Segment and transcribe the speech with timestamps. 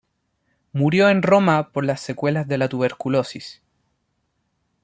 [0.73, 3.61] Murió en Roma por las secuelas de la tuberculosis.